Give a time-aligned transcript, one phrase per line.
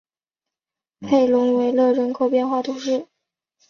[1.01, 3.07] 佩龙维勒人口变化图示